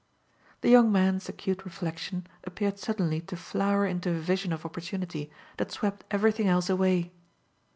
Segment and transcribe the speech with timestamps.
[0.61, 5.71] The young man's acute reflexion appeared suddenly to flower into a vision of opportunity that
[5.71, 7.11] swept everything else away.